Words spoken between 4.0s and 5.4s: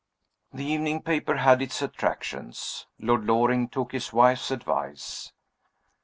wife's advice.